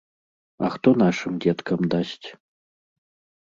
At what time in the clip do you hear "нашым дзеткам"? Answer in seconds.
1.01-1.79